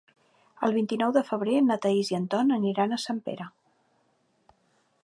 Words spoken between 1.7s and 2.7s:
Thaís i en Ton